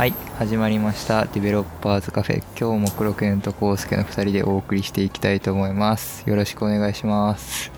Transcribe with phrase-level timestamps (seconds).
[0.00, 0.14] はい。
[0.38, 1.26] 始まりました。
[1.26, 2.42] Developers Cafe。
[2.58, 6.26] 今日も黒犬とコウスケの2人でお送りしていきたいと思います。
[6.26, 7.70] よろしくお願いします。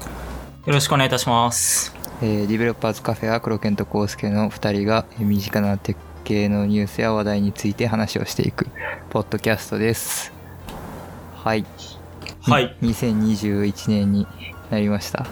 [0.64, 1.92] よろしくお願いいたします。
[2.22, 8.68] えー Developers Cafe は黒犬とコウスケの2人がえー身近なテック系のニュースや話題について話をしていく
[9.10, 10.32] ポッドキャストです。
[11.34, 11.66] はい。
[12.42, 12.76] はい。
[12.82, 14.28] 2021年に
[14.70, 15.26] なりました。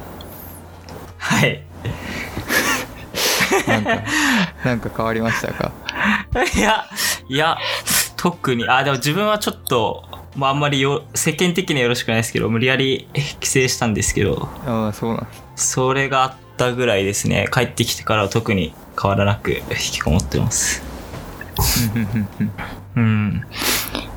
[1.19, 1.63] はい。
[3.69, 4.03] なんか
[4.65, 5.71] なんか変わりましたか？
[6.57, 6.85] いや、
[7.29, 7.59] いや、
[8.17, 10.05] 特に、あ、でも自分はちょっと、
[10.37, 13.09] まああんまりよ世間的にはよろしくないですけど、無理やり
[13.41, 17.49] 帰省したんですけど、ああそうなんそれがあったぐらいですね。
[17.53, 20.83] 帰ってきてからは特に変わらなく引きこもってます。
[22.97, 23.45] うん。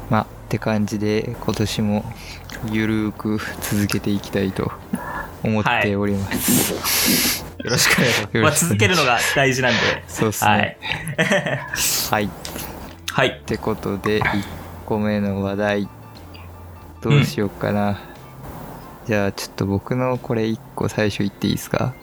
[0.10, 2.06] まあって感じで今年も
[2.72, 4.72] ゆるーく続けていきたいと
[5.44, 8.38] 思っております、よろしくお願いします。
[8.38, 9.78] まあ続けるのが大事なんで。
[10.08, 10.78] そうっすはね
[11.18, 12.12] い。
[12.12, 12.30] はい、っ
[13.12, 13.42] はい。
[13.46, 14.44] てことで1
[14.86, 15.90] 個目の話題
[17.02, 18.00] どうしようかな、
[19.06, 21.94] じゃあちょっと僕のこれ1個最初言っていいですか？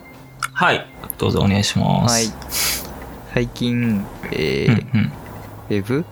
[0.53, 0.85] はい。
[1.17, 2.13] どうぞお願いします。
[2.13, 2.31] はい
[3.33, 5.11] 最近えーうんうん。
[5.69, 6.03] ウェブ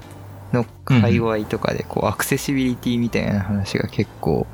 [0.53, 4.47] の界隈とかでこうアクセシビリティみたいな話が結構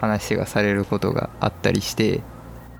[0.00, 2.22] 話がされることがあったりしてうんうんうん。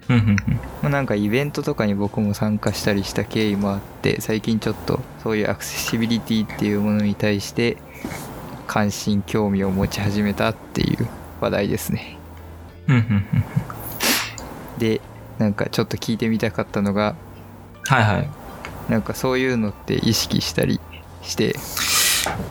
[0.09, 7.77] まあ、なんかイベントとかに僕も参加したりした経緯もあって最近ちょっとそういうアクセシビリティっていうものに対して
[8.67, 11.07] 関心興味を持ち始めたっていう
[11.41, 12.17] 話題ですね
[12.89, 13.25] うんうんうん。
[14.79, 15.01] で
[15.39, 17.15] なんかちょっと聞いてみたかったのが
[17.85, 18.31] はいはい。
[18.91, 20.81] なんかそういうのって意識したり
[21.23, 21.55] して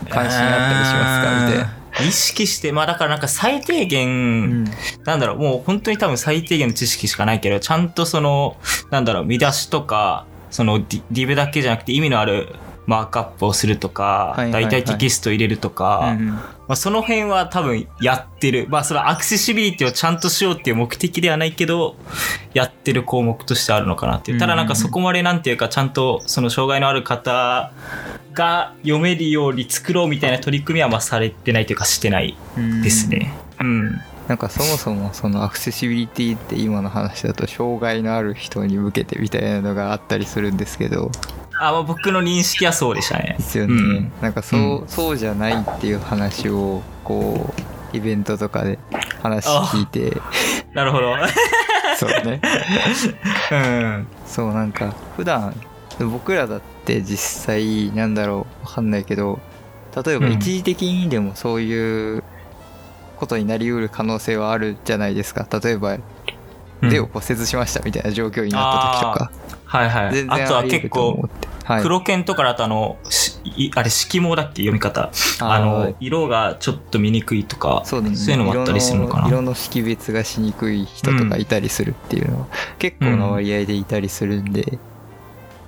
[0.09, 1.45] 関心あったりしますか？
[1.47, 4.66] みたいな意識して、まあだからなんか最低限、うん。
[5.05, 8.58] なんだろう、もう本当に多分最低限の知識しかないけど、ちゃんとその、
[8.91, 12.56] なんだろう、見出しとか、そのディディブだけじゃなくて意味のある
[12.89, 18.66] マークアップをするとか、はいはいはい大体テキスト入れるとか、うんうんまあ、その辺は多分やってる。
[18.67, 21.95] まあそれはアクセシビリティをちゃんとしようっていう目的ではないけど、
[22.53, 24.39] やってる項目としてあるのかなっていう。
[24.39, 27.72] ただなんかそこまでなんていうかちゃんとその障害のある方
[28.33, 33.33] が読めるように作ろうみたいな取り組みはまあされてないというかしてないうんですね。
[33.59, 34.01] うん。
[34.28, 41.09] なんかそもそもそのアクセシビリティって今の話だと障害のある人に向けてみたいなのがあったりするんですけど
[41.59, 43.36] あ、まあ僕の認識はそうでしたね。
[43.38, 43.44] で。
[43.44, 44.12] すよね、うん。
[44.22, 47.53] なんかそう,、うそうじゃないっていう話をこ
[47.94, 48.80] うイベントとかで
[49.22, 50.22] 話聞いて。
[50.74, 51.16] なるほど。
[51.97, 52.40] そうね。
[53.52, 54.08] うん。
[54.25, 55.53] そうなんか普段
[56.00, 59.40] 僕らだって実際なんだろうわかんないけど
[60.06, 60.34] 例えばうん。
[60.34, 62.24] 一時的にでもそういう
[63.18, 65.46] ことになりうる可能性はあるじゃないですか。
[65.62, 65.97] 例えば
[66.81, 69.31] 腕を骨折しましたみたいな状況になった時とか、
[69.66, 70.14] はいはい。
[70.14, 71.30] 全然あとは結構
[71.69, 72.97] はい、黒剣とかだとあの、
[73.75, 74.63] あれ、色毛だっけ？
[74.63, 75.12] 読み方。
[75.40, 79.28] ああのー、色がちょっと見にくいとか、そうだねいうのもあったりするのかな？
[79.28, 82.47] 色の識別がしにくい人とかいたりするっていうのは、
[82.79, 84.79] 結構な割合でいたりするんで、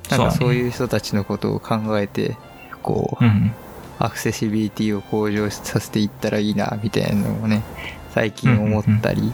[0.09, 2.35] なんかそういう人たちのことを考えて
[2.81, 3.53] こう、うん。
[4.03, 7.61] アクセシビリティを向上させていったらいいなみたいなのをね
[8.15, 9.31] 最近思ったり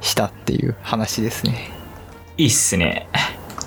[0.00, 1.70] したっていう話ですね、
[2.38, 3.06] いいっすね。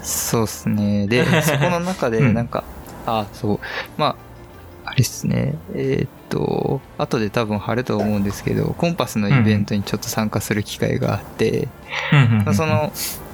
[0.02, 1.08] そうっすね。
[1.08, 2.34] で そこの中でうん。
[2.34, 2.64] なんか、
[3.06, 3.60] あそう。
[3.98, 4.16] ま
[4.86, 5.56] ああれっすね。
[5.74, 11.68] えーっと後で多分貼ると思うんですけどコンパスのイベントにちょっと参加する機会があって、
[12.46, 12.92] まあそ、の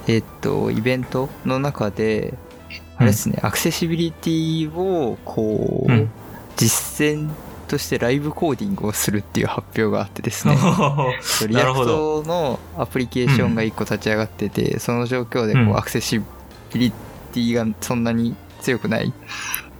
[0.08, 2.34] えーっとイベントの中で
[2.98, 6.10] あれですね、アクセシビリティをこう、うん。
[6.56, 7.28] 実践
[7.68, 10.56] としてライブコーディングをするっていう発表があってですね。
[11.46, 15.76] React のアプリケーションが1個立ち上がってて、その状況でこう、うん。
[15.76, 16.20] アクセシ
[16.72, 16.90] ビリ
[17.32, 19.12] ティがそんなに強くない、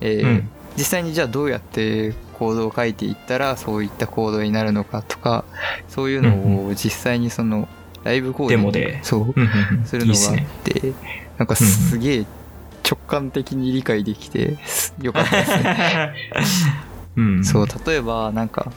[0.01, 5.43] えーうん実際にじゃあどうやってコードを書いていったらそういったコードになるのかとか
[5.89, 7.67] そういうのを実際にその
[8.03, 9.33] ライブコーディングデモでそう
[9.85, 10.37] するのがあっ。
[10.63, 10.93] て
[11.37, 12.25] なんかすげえ
[12.89, 16.13] 直感的に理解できてすよかったですね。
[17.17, 17.45] うん。
[17.45, 18.71] そう例えばなんか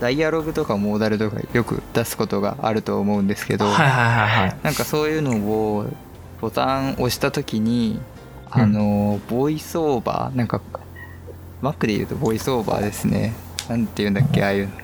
[0.00, 4.56] ダイアログとかモーダルとかよく出すことがあると思うんですけど、はいはいはいはい。
[4.64, 5.86] なんかそういうのを
[6.42, 8.00] ボタン押した時に
[8.50, 10.60] あの、ボイスオーバーなんか
[11.62, 13.32] Mac で言うとボイスオーバーですね。
[13.68, 14.74] なんて言うんだっけああいうの。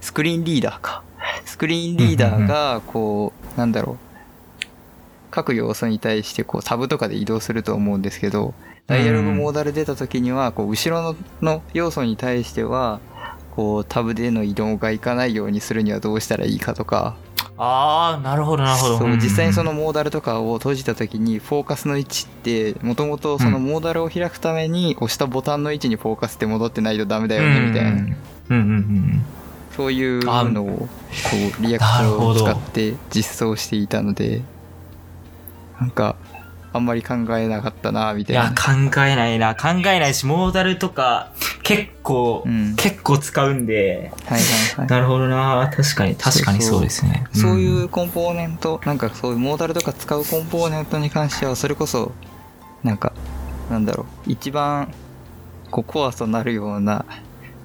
[0.00, 1.02] スクリーンリーダーか。
[1.44, 3.96] スクリーンリーダーがこうなんだろう。
[5.30, 8.54] 各要素に対してこうタブとかで移動すると思うんですけど
[8.86, 13.00] ダイアログモーダル出た時にはこう後ろのの要素に対しては
[13.54, 17.16] こうタブでの移動がいかないようにするにはどうしたらいいかとか
[17.56, 18.98] ああなるほどなるほど。
[18.98, 27.90] そう実際にそののモーダルとかを閉じた時にフォーカスの位置ってもともとそのモーダルを開くために押したボタンの位置にフォーカスって戻ってないとダメだよねみたいな。
[27.90, 28.14] うんうん
[28.50, 29.24] うん。
[29.76, 30.86] そういうのをこ
[31.60, 34.42] うリアクションを使って実装していたので
[35.80, 36.16] なんか
[36.72, 38.42] あんまり考えなかったなみたいな。
[38.42, 39.54] いや考えないな。
[39.54, 41.32] 考えないしモーダルとか
[41.68, 42.76] 結構、うん。
[42.76, 44.44] 結構使うんではいは
[44.74, 44.86] いはい。
[44.86, 45.70] なるほどな。
[45.70, 47.26] 確かに確かにそうですね。
[47.34, 52.12] そういううコンポーネント、なんかそういうモーダルとか使うコンポーネントに関しては、それこそ、
[52.82, 53.12] なんか、
[53.70, 54.94] なんだろう、一番、
[55.70, 57.04] こう、コアとなるような、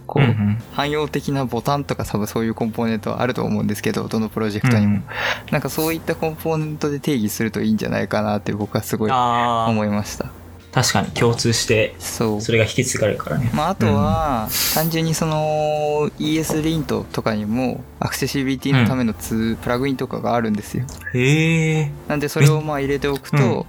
[0.05, 0.57] こう、うんうん。
[0.73, 4.95] 汎用的なボタンとか多分そういうコンポーネントはあると思うんですけど、どのプロジェクトにも。
[4.95, 5.03] うん
[5.49, 10.31] なんかそういったコンポーネントで定義するといいんじゃないかなって僕はすごい思いました。
[10.73, 13.51] 確かに共通してそれが引き継がれるからね。
[13.53, 20.85] まあ、あとは、単純にその ES リントとかにもアクセシビリティのためのツープラグインとかがあるんですよ。
[21.13, 21.91] へえ。
[22.07, 23.65] なんでそれをまあ入れておくと、うん。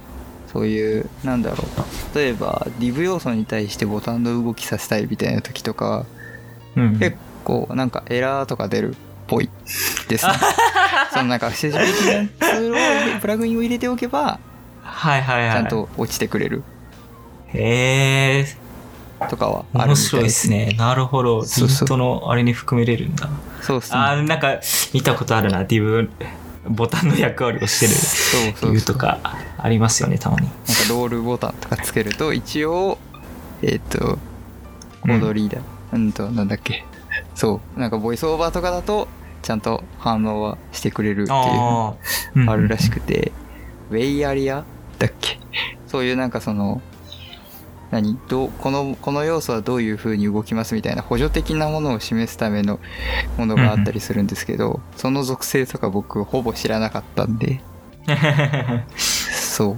[0.51, 2.17] そういうなんだろう。
[2.17, 6.07] 例えば div 要素に対してボタンの動きさせたいみたいな時とか
[6.75, 6.97] うん。
[6.97, 8.97] 結構なんかエラーとか出るっ
[9.27, 9.49] ぽい
[10.07, 10.33] ですね。
[11.13, 14.39] そのなんかアクセシビリティのツールをプラグインを入れておけば
[14.81, 15.51] はいはいはい。
[15.51, 16.63] ちゃんと落ちてくれる
[17.47, 18.45] へえ
[19.29, 20.75] とかはあるみた面白いでいですすね。
[20.77, 21.41] なるほど。
[21.41, 21.85] リそうそう。
[21.85, 23.29] ントのあれに含めれるんだ。
[23.61, 23.97] そうっすね。
[23.97, 24.59] あーなんか
[24.93, 25.63] 見たことあるな。
[25.63, 26.09] div
[26.67, 28.71] ボタンの役割をしてる。
[28.71, 29.19] 理由とか
[29.57, 30.47] ありますよねたまに。
[30.47, 32.97] なんかロールボタンとかつけると一応
[33.61, 34.19] えっ、と
[35.01, 35.63] コードリーダー
[35.93, 36.83] うんとなんだっけ。
[37.35, 37.79] そう。
[37.79, 39.07] なんかボイスオーバーとかだと
[39.41, 43.31] ちゃんと反応はしてくれるっていうあるらしくて、
[43.91, 44.65] ウェイアリア
[44.97, 45.39] だっけ。
[45.87, 46.81] そういうなんかその
[47.91, 48.17] 何？
[48.27, 48.51] どう？
[48.51, 52.79] このこの要素はどういう風に動きますみたいな補助的なものを示すための
[53.37, 57.61] ものがあったりするんですけど、その属性とか僕ほぼ知らなかったんで。
[58.97, 59.77] そう。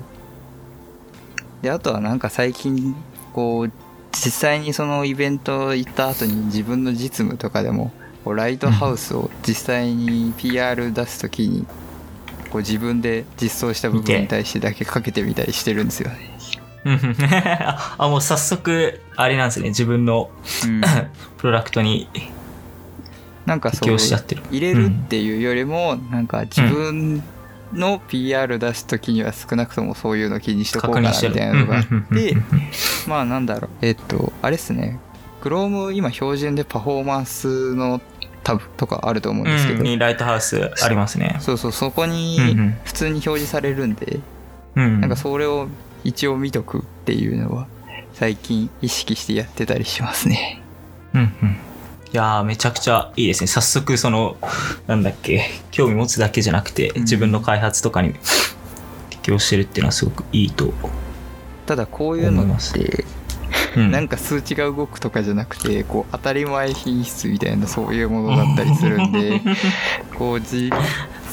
[1.61, 2.95] であとはなんか最近
[3.33, 3.71] こう
[4.11, 7.91] 実際にそのイベント行った後に自分の実務とかでも
[8.23, 11.65] こうライトハウスを実際に PR 出す時に
[12.51, 16.36] こう自分で実装した部分に対してだけかけてみたりしてるんですよね。
[16.85, 17.15] うん。
[17.97, 19.69] あもう早速あれなんですね。
[19.69, 20.29] 自分の
[20.65, 20.81] うん、
[21.37, 22.07] プロダクトに
[23.45, 24.43] なんかそう適用しちゃってる。
[24.51, 27.23] 入れるっていうよりもなんか自分
[27.73, 32.37] の PR 出す時には少なくともそういうの気にしとこうかなみたいなのがあって
[33.07, 33.45] まあなん。
[33.45, 34.99] だろうえっとあれっすね
[35.41, 38.01] Chrome 今標準でパフォーマンスの
[38.43, 39.49] タブとかあると思うん。
[39.49, 39.83] ですけど、うん。
[39.85, 42.11] にライトハウスありますねそうそうそこうん。
[42.11, 42.77] うにん。
[42.85, 43.93] 普通に表示されるん。
[43.93, 44.19] で、
[44.75, 45.01] うん。
[45.01, 45.09] なん。
[45.09, 45.67] かそれを
[46.07, 47.67] 一応見とくっていうのは
[48.13, 50.61] 最近意識してやってたりしますね。
[51.13, 51.49] うんうん。
[51.49, 51.55] い
[52.13, 53.47] やーめちゃくちゃいいですね。
[53.47, 54.37] 早速その
[54.87, 57.01] なんだっけ興味持つだけじゃなくてうん。
[57.01, 58.13] 自分の開発とかに
[59.11, 60.73] 適用してるっていうのはすごくいいと、
[61.65, 63.03] ただこういうのって
[63.75, 63.91] うん。
[63.91, 69.41] なんか数値が動くとかじゃなくてこう当たり前品質みたいなそういうものだったりするんで
[70.17, 70.41] こう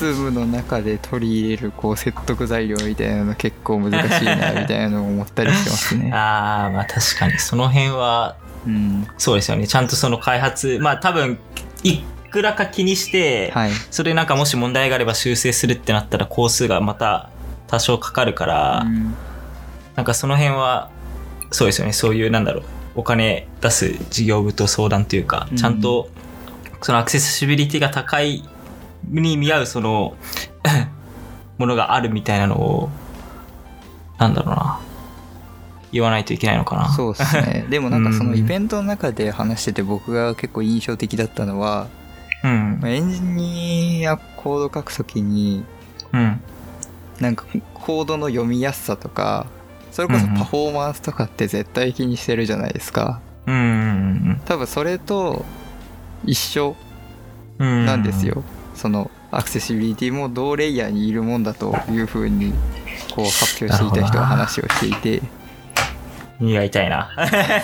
[0.01, 6.11] 実務の中で取り入れるこう説得材料みたいなの結構難しいなみたいなのを思ったりしてますね。
[6.15, 7.39] ああまあ確かに。
[7.39, 8.37] その辺は
[8.67, 9.67] うん、そうですよね。
[9.67, 11.39] ちゃんとその開発まあ多分
[11.83, 11.99] い
[12.31, 17.31] くらか気にして、はい、それなんかもし問題があれば修正するってなったら工数がまた
[17.67, 19.15] 多少かかるから、うん。
[19.97, 20.91] なんかその辺は
[21.51, 21.93] そうですよね。
[21.93, 22.65] そういうなんだろう。
[22.97, 25.57] お金出す事業部と相談というか、うん。
[25.57, 26.09] ちゃんと
[26.81, 28.45] そのアクセシビリティが高い
[29.09, 30.17] に見合うその
[31.59, 32.91] ものがあるみたいなのを
[34.19, 34.79] なんだろうな。
[35.93, 36.89] 言わないといけないのかな。
[36.89, 37.67] そうですね。
[37.71, 38.39] でもなんかそのうん。
[38.39, 41.87] イベントの中で話してて僕が結構印象的だったのは
[42.43, 42.81] うん。
[42.85, 45.65] エンジニアコード書くときに
[46.13, 46.41] うん。
[47.21, 47.45] なんか
[47.75, 49.47] コードの読みやすさとか
[49.93, 50.39] それこそうんうん。
[50.39, 53.21] パフォーマンスとかって絶対気にしてるじゃないですか。
[53.47, 55.45] うんうん多分それと
[56.25, 56.75] 一緒
[57.59, 58.43] うんうんなんですよ、
[58.75, 62.53] そのアクセシビリティも同レイヤーにいるもんだというふうに
[63.15, 65.23] こう発表していた人が話をしていて。
[66.41, 67.11] 苦いたいな。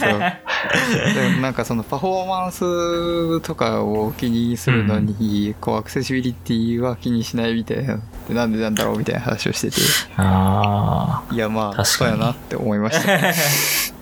[0.00, 1.14] そう。
[1.14, 7.96] でもなんかそのパフォーマンスとかを気にするのに、こうアクセシビリティは気にしないみたいな。
[7.96, 9.76] ってなんでなんだろうみたいな話をしてて。
[10.16, 11.84] あいやまあ確かに。
[11.84, 13.14] そうやなって思いました。
[13.14, 13.18] あ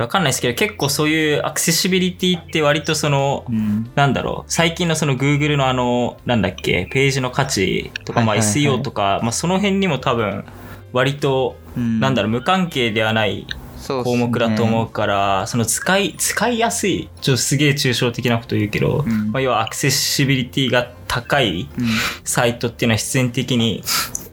[0.00, 3.90] わかんないですけど結構そういうアクセシビリティって割とそのうん。
[3.94, 10.44] なんだろう最近のその Google のあのなんだっけページの価値とか、まあ SEO とか、まあ、その辺にも多分
[10.92, 12.00] 割とうん。
[12.00, 13.46] なんだろう無関係ではない
[13.86, 19.30] 項目だと思うから、その使い、使いやすい、ちょっとすげえ抽象的なこと言うけど、うん。
[19.30, 21.86] まあ、要はアクセシビリティが高いうん。
[22.24, 23.82] サイトっていうのは必然的に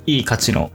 [0.06, 0.72] いい価値の、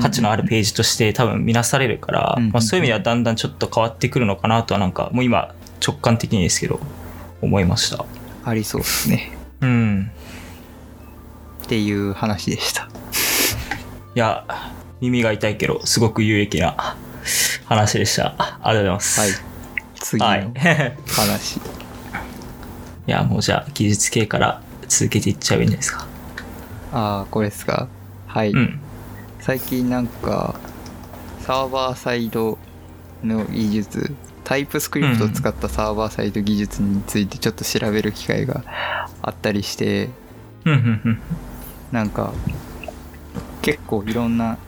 [0.00, 5.54] 価値のあるページとして多分見なされるから、うんまあ、そういう意味ではだんだんちょっと変わってくるのかなとはなんか、もう今
[5.86, 6.80] 直感的にですけど、
[7.42, 8.04] 思いました。
[8.44, 10.10] ありそうですねうん。
[11.64, 12.84] っていう話でした
[14.14, 14.44] いや、
[15.00, 16.96] 耳が痛いけど、すごく有益な
[17.66, 18.34] 話でした。
[18.38, 19.20] ありがとうございます。
[19.20, 19.30] はい
[20.02, 20.50] 次のはい。
[21.06, 21.56] 話、
[23.06, 26.06] いや、もうじゃあ、技術系から続けていっちゃえばいいんじゃないですか。
[26.92, 27.86] ああこれですか？
[28.30, 28.80] はい、うん。
[29.40, 30.54] 最近なんか
[31.40, 32.58] サーバーサイド
[33.24, 38.62] の技術タイプスクリプトを使ったサーバーサイド技術についてちょっと調べる機会が
[39.20, 40.10] あったりして
[40.64, 41.20] うん。
[41.90, 42.32] なんか
[43.62, 44.58] 結構いろんな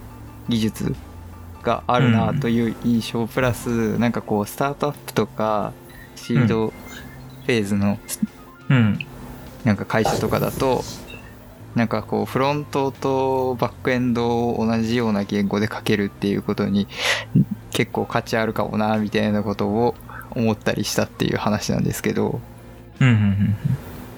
[0.48, 0.96] 技術
[1.62, 5.72] があるなという印象プラスなんかこうスタートアップとか
[6.16, 7.96] シードフェーズの
[8.68, 8.98] うん。
[9.64, 10.82] なんか会社とかだと
[11.74, 16.86] なんかこうフロントとバックエンドを同じような言語で書けるっていうことに
[17.70, 19.94] 結構価値あるかもなみたいなことを
[20.30, 22.40] 思ったりしたっていう話なんですけど
[23.00, 23.56] うん、うん、うん。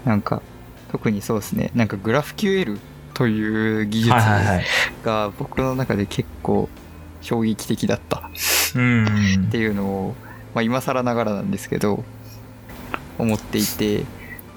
[0.04, 0.42] なんか
[0.90, 2.78] 特にそうですねなんかグラフ QL
[3.14, 4.14] という技術。
[5.04, 6.68] が僕の中で結構
[7.20, 8.20] 衝撃的だったっ
[8.72, 8.78] て
[9.58, 10.14] いうのを、
[10.54, 12.04] まあ、今更ながらなんですけど
[13.18, 14.04] 思っていて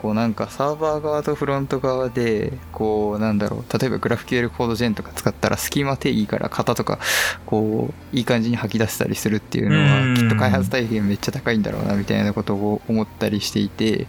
[0.02, 7.00] こうなんかサーバー側とフロント側でこうなんだろう例えば GraphQL コードジェンとか使ったらスキーマ定義から型とか
[7.46, 14.08] こういい感じに吐き出せたりするっていうのうんはきっと開発体験めっちゃ高いんだろうなみたいなことを思ったりしていて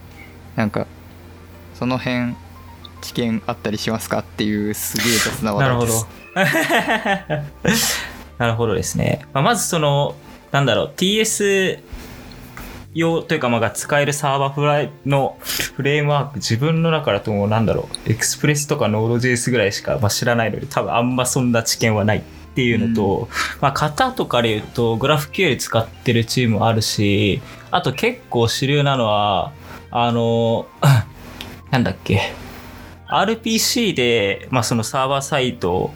[0.56, 0.86] なんか
[1.74, 2.34] その辺
[3.00, 6.06] 知見あったりしますかっていうすげえ雑な話なるほどす。
[8.38, 9.26] なるほどですね。
[9.32, 10.14] まあ、まずその、
[10.52, 11.80] なんだろう、TS
[12.98, 22.22] 用というか、まあ、が使えるサーバーフライのフレームワーク、自分の中だともうなんだろう、エクスプレスとか Node.js ぐらいしかまあ知らないので、多分あんまそんな知見はないっ
[22.54, 23.28] ていうのと、
[23.60, 27.40] まあ、型とかで言うと、GraphQL 使ってるチームもあるし、
[27.70, 29.52] あと結構主流なのは、
[29.90, 30.66] あの、
[31.70, 32.32] なんだっけ、
[33.08, 35.92] RPC で、まあ、そのサーバーサイト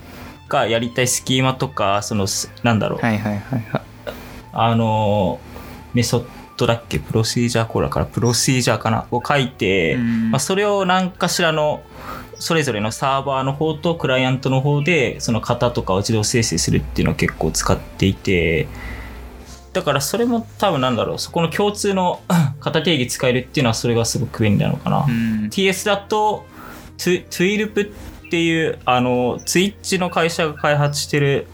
[0.48, 3.82] がやりたいスキーマとか、その、すなんだろう、はいはいはいはい。
[4.52, 5.40] あの、
[5.94, 9.06] メソッドだっけ、プロシージャーコーラからプロシージャーかな？
[9.10, 10.30] を書いて、うん。
[10.30, 11.82] まあ、それを何かしらの、
[12.34, 18.66] それぞれのサーバーの方とクライアントの方で、その型とかを自動生成するっていうのを結構使っていて、
[19.72, 22.20] だからそれも多分なんだろう、そこの共通の
[22.60, 25.06] 型定義使えるっていうのはそれがすごく便利なのかな。
[25.08, 25.48] うん。
[25.50, 26.44] TS だと、
[26.98, 27.92] トゥイルプ
[28.26, 31.46] っていう、あの、ツイッチの会社が開発してる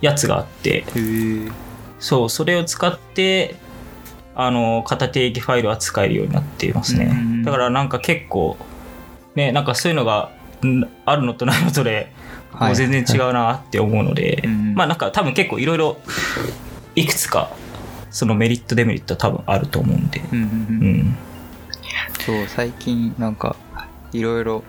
[0.00, 0.84] やつがあって、
[1.98, 3.56] そう、それを使って、
[4.42, 7.10] あの、型定義ファイルは使えるようになっていますね。
[7.12, 7.42] うん。
[7.44, 8.56] だからなんか結構、
[9.34, 10.30] ね、なんかそういうのが
[10.64, 12.12] んあるのとないのとで、
[12.74, 14.74] 全然違うなって思うので、うん。
[14.74, 15.98] まあなんか多分結構いろいろ、
[16.96, 17.50] いくつか、
[18.10, 20.98] そのメリットデメリットは多分あると思うんで、うんうんううん。
[21.00, 21.16] ん。
[22.20, 23.56] そう最近なんか
[24.12, 24.62] いろいろ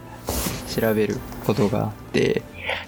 [0.67, 2.43] 調べることがあって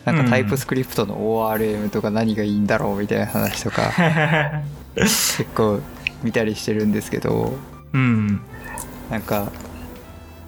[0.05, 3.91] なんかタイプスクリプトの ORM とか何がいいんだろうみたいな話とか
[4.95, 5.81] 結構
[6.23, 7.53] 見たりしてるんですけど
[7.93, 8.41] うん。
[9.09, 9.51] なんか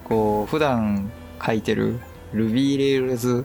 [0.04, 1.10] こう普段
[1.44, 2.00] 書いてる
[2.34, 3.44] RubyRails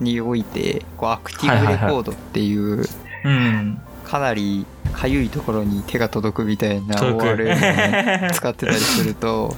[0.00, 2.84] においてこうアクティブレコードっていう
[3.24, 3.80] うん。
[4.04, 9.54] かなりかゆいところに手が届くみたいな ORM をね使ってたりすると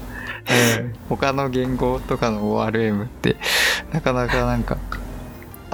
[1.08, 3.36] 他の言語とかの ORM って
[3.92, 4.76] なかなかなんか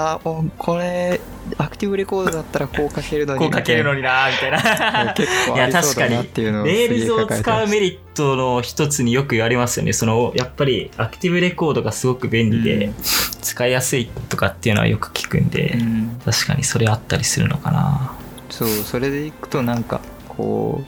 [0.01, 1.21] あこれ
[1.57, 5.13] Active Record だったらこう書けるのにこう書けるのにになみたいな。
[5.13, 9.93] 結構ありそうだなっていうのを Rails を使うメリットの一つによく言われますよね。
[9.93, 12.95] その、やっぱり Active Record がすごく便利で、うん
[13.41, 18.13] 使いやすいとかっていうのはよく聞くんで、うん確かにそれあったりするのかな。
[18.51, 20.85] そうそれでいくとなんかこ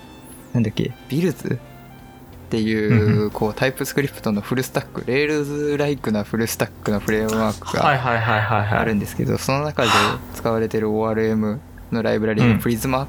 [0.52, 1.58] うなんだっけ Blitz？
[2.50, 7.86] っていううこう TypeScript のフルスタック Rails like なフルスタックのフレームワークが。
[8.80, 9.90] あるんですけど、その中で
[10.34, 11.60] 使われてる ORM
[11.92, 12.54] のライブラリうん。
[12.54, 13.08] の Prisma っ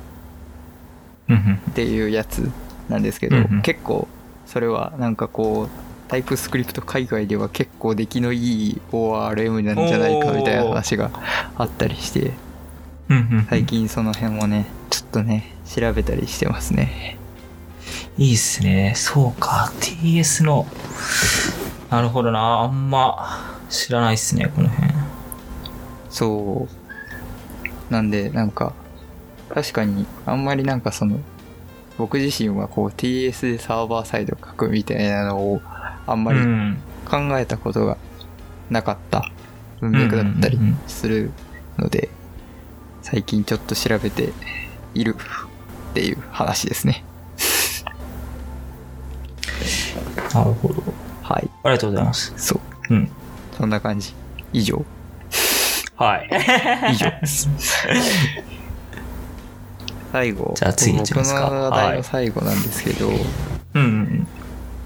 [1.73, 2.51] ていうやつ
[2.87, 4.07] なんですけど、結構
[4.45, 5.69] それはなんかこう
[6.07, 11.09] TypeScript 海外では結構出来のいい ORM なんじゃないかみたいな話が
[11.57, 12.33] あったりして
[13.49, 17.17] 最近その辺もねちょっとね調べたりしてますね
[18.17, 18.93] いいっすね。
[18.95, 19.71] そうか。
[19.79, 20.67] TS の、
[21.89, 22.61] なるほどな。
[22.61, 24.91] あんま知らないっすね、この辺。
[26.09, 26.67] そ
[27.89, 28.73] うなんでなんか
[29.49, 31.19] 確かにあんまりなんかその
[31.97, 35.61] 僕自身はこう TS でサーバーサイド書くみたいなのを
[36.07, 37.97] あんまりうん考えたことが
[38.69, 39.31] なかった
[39.79, 41.31] 文脈だったりする
[41.77, 42.09] ので
[43.01, 44.31] 最近ちょっと調べて
[44.93, 45.15] いる
[45.91, 47.03] っていう話ですね
[50.33, 50.81] なるほど。
[51.23, 52.33] はいありがとうございます。
[52.37, 52.55] そ
[52.89, 53.09] ううん。
[53.57, 54.13] そんな感じ
[54.53, 54.83] 以上
[55.95, 56.29] はい。
[56.91, 57.49] 以上です
[60.11, 63.17] 最後じゃあ次行きますか僕の話題の最後なんですけど、うん
[63.73, 64.27] うん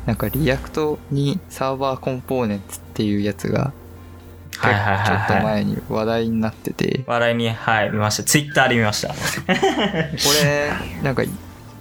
[0.05, 3.71] なんか React に Server Components っていうやつが
[4.57, 5.43] はいはいはいちょっとはい。
[5.43, 8.23] 前に話題になってて、笑いに、はい、見ました。
[8.23, 9.07] ツイッターで見ました。
[9.09, 9.15] こ
[10.43, 10.71] れ
[11.01, 11.23] なんか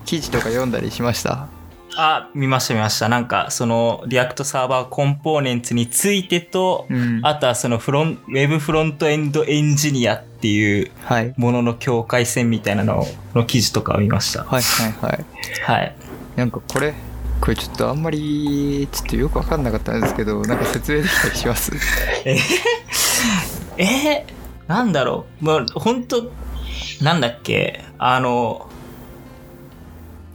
[0.06, 1.48] 記事とか読んだりしました？
[1.96, 3.08] あ、見ました見ました。
[3.08, 14.44] なんか、その、 React Server Components についてと、うんあとはそのフロン、ウェブフロントエンドエンジニアっていうはいものの境界線みたいなのの記事とかを見ました。
[14.44, 15.24] はいはいはい
[15.62, 15.96] はい。
[16.36, 16.94] なんかこれ
[17.40, 21.72] これちょっとあんまりちょっとよく分かんなかったんですけどなんか説明できたりします？
[22.26, 22.36] え？
[23.78, 24.26] え？
[24.66, 25.44] ーなんだろう。
[25.44, 26.30] まあ、本当
[27.02, 28.68] なんだっけ、あの、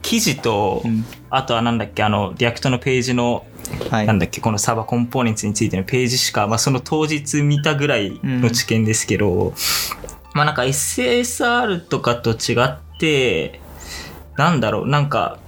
[0.02, 3.46] 記事と、うんあとはなんだっけ、あの、 React のページの、
[3.90, 4.06] はい。
[4.06, 9.54] なんだっけ、この Server Components についてのページしか、まあ、その当日見たぐらいの知見ですけど、
[10.34, 13.60] まあなんか SSR とかと違って、
[14.36, 15.38] なんだろう、なんか、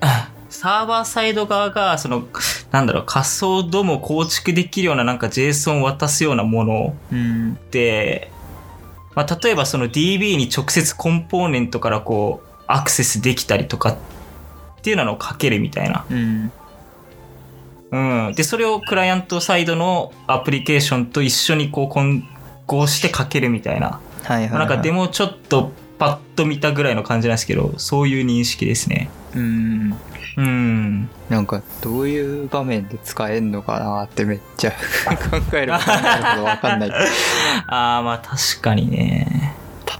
[0.00, 2.26] あ サーバーサイド側が、その、
[2.70, 7.58] なんだろう、仮想ドムを構築できるようななんか JSON を渡すようなものうん。
[7.70, 8.30] で、
[9.14, 14.13] まあ、例えばその DB に直接コンポーネントからこうアクセスできたりとかって
[14.90, 16.04] いうのをかけるみたいな。
[16.10, 16.52] うん
[17.94, 18.32] うん。
[18.34, 22.26] で、それをクライアントサイドのアプリケーションと一緒にこう混
[22.66, 24.00] 合してかけるみたいな。
[24.24, 29.10] はいはい、はい、なんかデモちょっとパッと見たぐらいの感じなんですけど、そういう認識ですね。
[29.34, 29.96] うん
[30.36, 31.08] うん。
[31.28, 34.76] なんかどういう場面で使えんのかなってめっちゃ考
[35.52, 36.90] えれば考えるほど分かんない
[37.68, 39.54] ああ、まあ確かにね。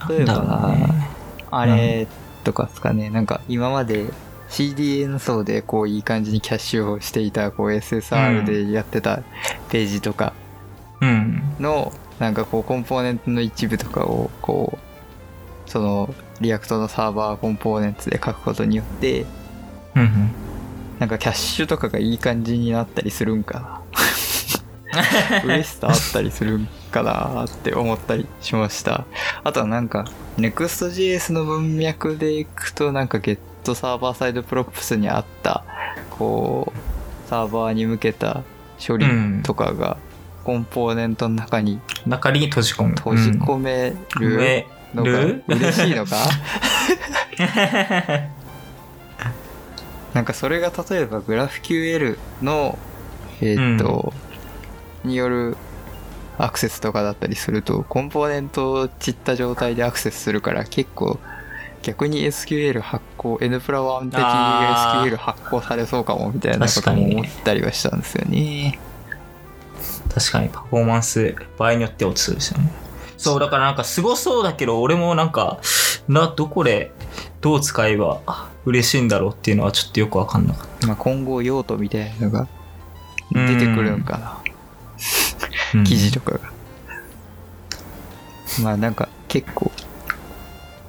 [0.09, 1.09] 例えばね
[1.51, 2.09] あれ
[2.43, 4.07] とかですかね、なんか今まで
[4.55, 9.25] CDN 層でこういい感じにキャッシュをしていたこう SSR でやってた
[9.69, 10.33] ページとか
[11.01, 11.43] うん。
[11.59, 14.79] のなんかこうコンポーネントの一部とかをこ
[15.67, 19.27] うその React の Server Components で書くことによって
[19.97, 20.31] うんうん。
[21.01, 23.83] なんかキャッシュとかがいい感じになったりするんか
[24.93, 29.05] な嬉しさあったりするんかなって思ったりしました
[29.43, 30.05] あとはなんか
[30.37, 33.19] Next.js の文脈でいくとなんか
[33.65, 35.65] Get サーバーサイドプロップスにあった
[36.11, 38.43] こうサーバーに向けた
[38.85, 39.07] 処理
[39.43, 39.97] とかが
[40.45, 42.95] コンポーネントの中に中に閉じ込む。
[42.97, 45.43] 閉じ込めるめのがる？
[45.49, 46.17] 嬉しいのか？
[50.13, 52.79] なんかそれが例えば GraphQL の
[53.41, 54.13] えーっと、
[55.03, 55.57] による
[56.39, 61.19] アクセスとかだったりするとコンポーネントを散った状態でアクセスするから結構
[61.85, 68.79] 逆に SQL 発行 N プラ1的あー SQL 発行されそうかもみたいなことも思ったりはしたんですよね。
[70.15, 72.71] 確かにパフォーマンス場合によって落ちそうですよね
[73.17, 75.61] そうだからなんかすごそうだけど俺もなんか
[76.09, 76.93] などこで
[77.41, 78.21] どう使えば
[78.65, 82.49] 嬉しいんだろうっていうのはちょっとよくわかんなかっまあ、今後用途みたいなのが
[83.33, 84.19] 出てくるんか
[85.75, 85.83] な。
[85.85, 86.41] 記事とかが。
[88.63, 89.73] まあなんか結構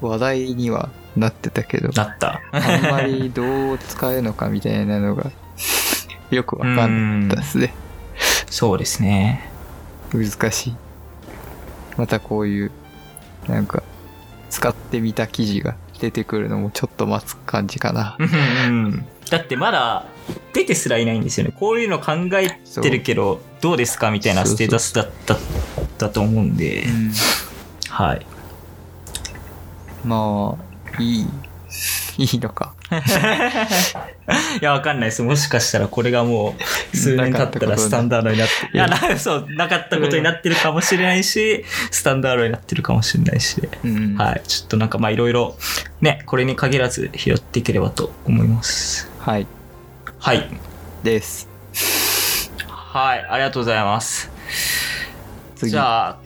[0.02, 2.42] 話題にはなってたけど、なった。
[2.52, 5.32] あんまりどう使えるのかみたいなのが
[6.30, 7.74] よくわかんったですね。
[8.50, 9.50] そうですね。
[10.14, 10.76] 難しい。
[11.98, 12.72] またこういう、
[13.48, 13.84] なんか、
[14.50, 18.18] 使ってみた記事が出てくるのもちょっと待つ感じかな。
[18.20, 18.24] う
[18.70, 20.06] んだってまだ
[20.54, 21.54] 出てすらいないんですよね。
[21.58, 25.36] こういうの考えてるけどどうですかみたいなステータスだった
[25.98, 26.84] だと思うんで。
[26.84, 27.12] うん。
[27.90, 28.26] はい
[30.06, 31.28] まあ、いい、
[32.18, 32.74] いいのか。
[34.62, 35.24] いや、わかんないです。
[35.24, 36.56] もしかしたらこれがも
[36.94, 44.16] う数年経ったらスタンダードになって、いや、なそう、なかったことになってるかもしれないし、スタンダードになってるかもしれないし、うん。
[44.16, 44.42] はい。
[44.48, 45.58] ちょっとなんかまあいろいろ、
[46.02, 49.10] ね、これに限らず拾っていければと思います。
[49.20, 49.48] はい。
[50.20, 50.48] はい。
[51.04, 51.50] です。
[52.68, 54.30] はい、ありがとうございます。
[55.56, 55.72] 次。
[55.72, 56.18] じゃあ、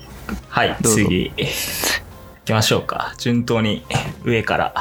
[0.50, 1.48] はい、次、行
[2.50, 3.14] きましょうか。
[3.20, 3.86] 順当に
[4.24, 4.74] 上から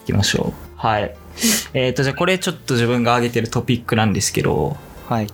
[0.00, 0.52] 行きましょう。
[0.76, 1.14] はい。
[1.74, 4.76] えっ、と、じゃあこれちょっと自分が挙げてるトピックなんですけど、
[5.08, 5.28] はい。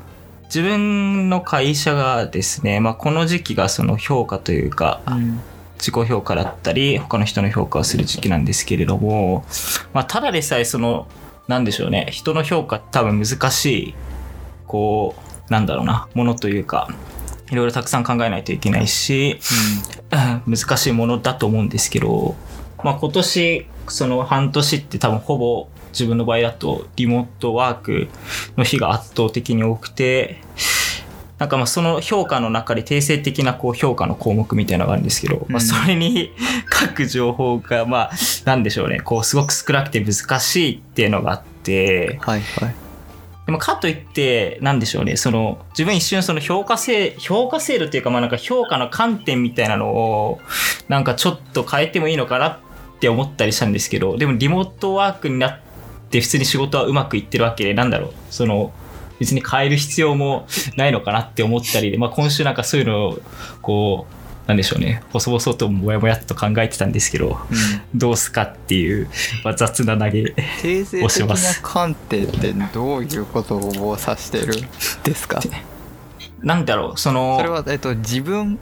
[0.45, 5.41] 自分の会社がですね、まあ、この時期がその評価というか、うん。
[5.79, 9.45] 自己評価だったり、他の人の評価をする時期なんですけれども、
[9.95, 11.07] まあ、ただでさえその、
[11.47, 13.95] なんでしょうね、人の評価多分難しい、
[14.67, 15.15] こ
[15.49, 16.89] う、なんだろうな、ものというか、
[17.51, 19.39] いろいろたくさん考えないといけないし、
[20.47, 22.37] 難しいものだと思うんですけど、
[22.83, 28.09] まあ、今年、その半年って多分ほぼ自分の場合だとリモートワーク
[28.57, 30.41] の日が圧倒的に多くて、
[31.39, 36.33] なんかまあその評価の中で定性的なこう評価の項目みたいなのがあるんですけど、まあそれに
[36.71, 38.11] 書く情報がまあ
[38.45, 42.75] なんでしょうね、こうすごく少なくて難しいっていうのがあって、はいはい
[43.49, 50.39] でもかといって、なんでしょうね、その自分一瞬その評価制、評価制度っていうかまあなんか評価の観点みたいなのを
[50.89, 52.59] なんかちょっと変えてもいいのかなっ
[53.01, 55.61] て思ったりしたんですけど、でもリモートワークになっ
[56.11, 58.71] て普通に仕事はうまくいってるわけで、なんだろう、その
[59.19, 63.19] 別に変える必要もないのかなって思ったりで、まあ今週なんかそういうのを
[63.63, 64.15] こう、
[64.49, 69.09] なんでしょうね、細々ともやもやっと考えてたんですけど、うんどうすかっていう、
[69.45, 70.35] まあ、雑な投げ。
[70.63, 74.61] 定性押します観点ってどういうことを指してるん
[75.05, 75.41] ですか？
[76.43, 78.59] なんだろう、その、それは、えっと、自分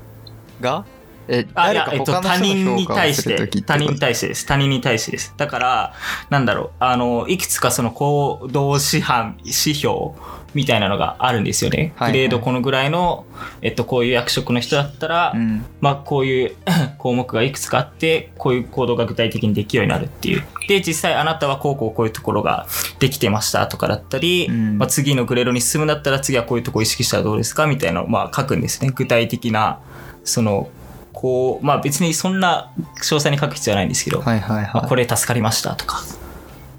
[0.60, 0.84] が
[1.28, 4.46] えあ、い誰か、やえっと、他の他人人の評価をに対してする他人に対してです。
[4.46, 5.34] 他人に対してです。
[5.36, 5.94] だから、
[6.30, 10.12] なんだろう、あの、いくつかその行動指範、指標
[10.54, 11.92] みたいなのがあるんですよね。
[11.96, 13.26] はいはいグレードこのぐらいの、
[13.60, 16.56] えっと、こういう役職の人だったら、うんまあ、こういう
[16.98, 20.44] 項目がいくつかあって、こういう行動が具体的にできるようになるっていう。
[20.68, 22.66] で、実際あなたはこうこうこういうところが
[22.98, 28.90] できてましたとかだったり、うんまあ、次のグレードに進むんだったら次はこういうとこ意識したらどうですかみたいなのをまあ書くんですね。
[28.94, 29.78] 具体的な、
[30.24, 30.68] その、
[31.16, 36.02] こう、まあ別にそんな詳細に書く必要はないんですけど、はいはいまあ、はこれ助かりましたとか、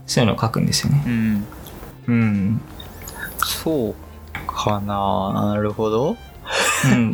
[0.06, 1.10] そういうのを書くんですよねい。。
[1.10, 1.48] うん。
[2.08, 2.62] うん。
[3.44, 3.96] そう
[4.46, 6.18] かななるほど。
[6.86, 7.12] うん。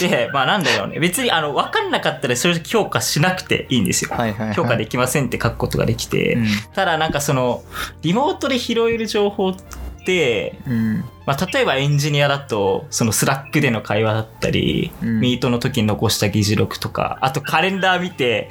[0.00, 0.98] で、まあなんだろうね。
[0.98, 4.10] 別にあの、分かんなかったら正直評価しなくていいんですよ。
[4.10, 4.56] はいはい、はい。
[4.56, 7.62] 評価できませんって書くことができて、うんただなんかその
[8.02, 9.62] リモートで拾える情報って、
[10.66, 11.04] うん。
[11.26, 18.50] まあ、例えばエンジニアだとその Slack での会話だったり、うん Meet の時に残した議事録とかあとカレンダー見て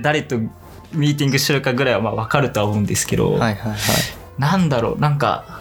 [0.00, 3.78] 誰とミーティングしてるかぐらいはまあ分かるとは思うんですけど、はいはいはい。
[4.38, 5.60] なんだろうなんか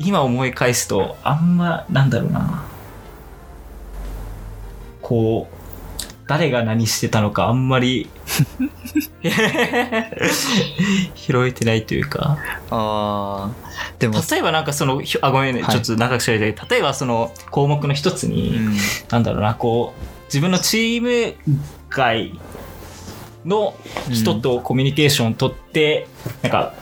[0.00, 2.64] 今思い返すとあんまなんだろうな
[5.00, 5.61] こう
[6.32, 8.08] 誰が何してたのかあんまり
[11.14, 12.38] 拾えてないというか
[12.70, 13.54] ああ。
[13.98, 18.76] でも、例えばなんかそのあごめんね、はいちょっと長くしゃべりたい例えばその項目の一つに、うん。
[19.10, 21.34] なんだろうなこう自分のチーム
[21.90, 22.40] 外
[23.44, 23.74] の
[24.10, 26.08] 人とコミュニケーションを取って、
[26.40, 26.72] なんか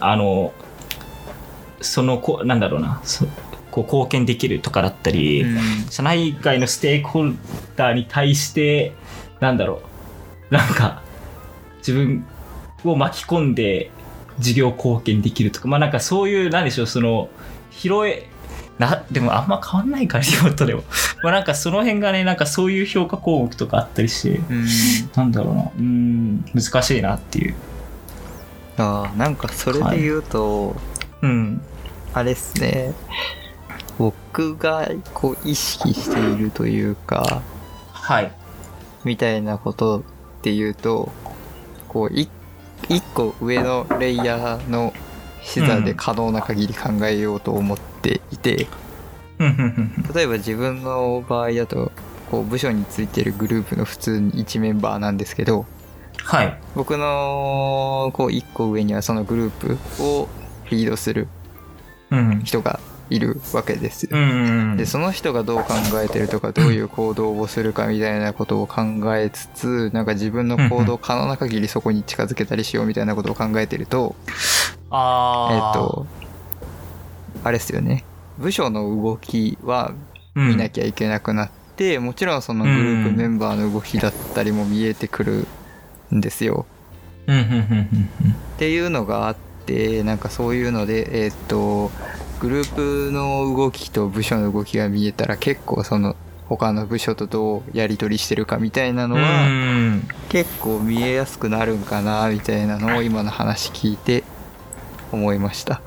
[0.00, 0.52] あの
[1.80, 3.24] そのこなんだろうなそ
[3.76, 5.58] こう貢献できるとかだったり、うん。
[5.90, 7.34] 社内外のステークホル
[7.76, 8.92] ダーに対して
[9.40, 9.82] なんだろ
[10.50, 10.54] う。
[10.54, 11.02] なんか
[11.78, 12.24] 自分
[12.84, 13.90] を巻き込んで
[14.38, 15.68] 事業貢献できるとか。
[15.68, 17.28] まあなんかそういうなんでしょうその
[17.70, 18.28] 拾え
[18.78, 20.82] なでもあんま変わんないからリモートでも。
[21.22, 24.66] まあなんかその辺がねなんかそういう評価項目とかあったりしてうん。
[25.14, 25.70] なんだろうな。
[25.78, 26.44] うん。
[26.54, 27.54] 難しいなっていう。
[28.78, 30.76] ああ、なんかそれで言うと、
[31.22, 31.62] うん。
[32.12, 32.92] あれっすね。
[33.98, 37.42] 僕がこう意識しているというか、
[37.92, 38.32] はい。
[39.04, 40.02] みたいなことっ
[40.42, 41.12] ていうと、
[41.88, 42.28] こう、い
[42.88, 44.92] 一個上のレイヤーの
[45.42, 48.66] 視座で可能な限り考えようと思っていて、
[50.14, 51.90] 例えば自分の場合だと、
[52.30, 55.64] こう部署についてるグループの普通に1メンバーなんですけど、
[56.22, 56.58] はい。
[56.74, 60.28] 僕のこう1個上にはそのグループを
[60.70, 61.28] リードする
[62.10, 62.42] うん。
[62.44, 62.78] 人が
[63.10, 64.10] いるわけですよ。
[64.12, 68.82] うんうんでその人がどう考えてるとかどういう行動をするかみたいなことを考
[69.16, 74.32] えつつなんか自分の行動を可能な限りそこに近づけたりしようみたいなことを考えてるとえっ、
[74.90, 76.06] ああと
[77.44, 78.04] あれですよね。
[78.38, 79.92] 部署の動きは
[80.34, 85.46] うん見なきゃいけなくなって、もちろんそのグループメンバーの動きだったりも見えてくる
[86.14, 86.66] んですよ。
[87.26, 87.36] うん。
[87.36, 87.42] うん。
[87.42, 87.50] うん。
[87.50, 88.32] うん。
[88.32, 91.90] っていうのがあってなんかそういうのでえーっと
[92.40, 92.74] グルー
[93.08, 96.16] プの動きと部署の動きが見えたら結構その
[96.48, 104.22] 他の部署とどうやり取りしてるかみたいなのうんはうん結構見えやすくなるんかなみたいなのを今の話聞いて
[105.12, 105.80] 思いました。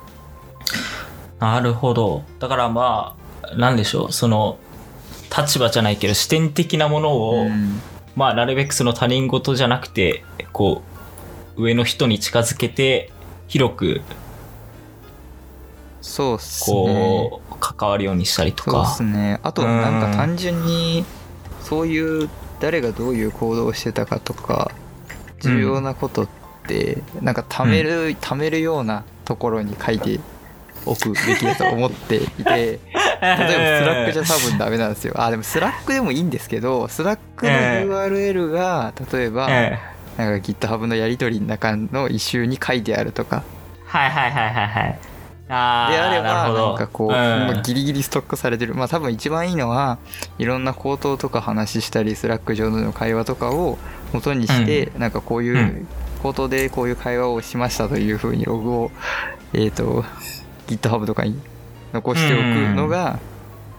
[1.38, 2.24] なるほど。
[2.38, 4.58] だからまあ、なんでしょう、その、
[5.36, 7.80] 立場じゃないけど、視点的なものを、うん
[8.14, 10.82] まあ、なるべくその他人事じゃなくて、こ
[11.56, 13.10] う、上の人に近づけて、
[13.48, 14.02] 広く、
[16.00, 16.76] そうっすね。
[16.76, 18.86] こう、関わるようにしたりとかそうっ。
[18.96, 19.40] すね。
[19.42, 21.04] あとうんなんか単純に
[21.62, 22.28] そういう
[22.60, 24.72] 誰がどういう行動をしてたかとか
[25.40, 26.28] 重要なことっ
[26.66, 30.20] て、なんか貯める、貯めるようなところに書いて
[30.86, 32.80] おくべきだと思っていて 例え
[33.20, 43.42] ばスラックじゃ多分ダメなんですよあでも Slack でもいいんですけど Slack のええ URL が例えば、ええなんか GitHub のやり取りの中の issue に書いてあるとか
[43.86, 44.98] はいはいはいはいはい。
[45.50, 47.12] あーであればなんかこう、うん。
[47.12, 48.74] まあギリギリストックされてる。
[48.74, 49.98] まあ多分一番いいのは
[50.38, 53.76] いろんな口頭とか話したり Slack 上での会話とかを
[54.12, 55.86] 元にして、なんかこういううん。
[56.22, 58.90] 口頭でこういう会話をしましたというふうにログを
[59.54, 60.04] えっ、と
[60.68, 61.40] GitHub とかに
[61.92, 62.40] 残しておく
[62.74, 63.18] のが、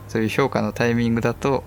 [0.07, 1.63] そういう評価のタイミングだと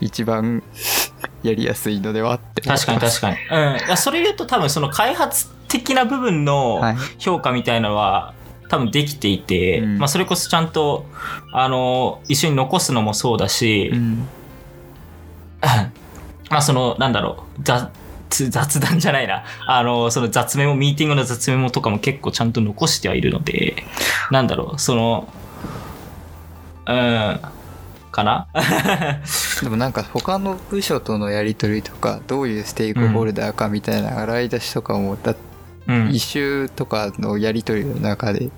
[0.00, 0.62] 一番
[1.42, 2.62] やりやすいのではって。
[2.62, 3.36] 確かに確かに。
[3.50, 3.76] うん。
[3.76, 6.96] いやそれ言うと多分その開発的な部分のはい。
[7.18, 8.34] 評価みたいなのは
[8.68, 11.06] 多分できていて、うんまあそれこそちゃんと、
[11.52, 14.28] あの、一緒に残すのもそうだし、うん
[16.50, 17.88] まあその、なんだろう、雑
[18.30, 19.44] 雑談じゃないな。
[19.66, 23.84] あの、その雑メモ、ミーティングの雑メモとかも結構ちゃんと残してはいるので、
[24.30, 25.28] なんだろう、その、
[26.86, 27.40] うん、
[28.10, 28.48] かな？
[29.62, 35.36] でもなんか他の部署とのやり取りとかどういうステークホルダーかみたいな洗い出しとかもだうん。
[36.10, 38.50] 一周とかのやり取りの中で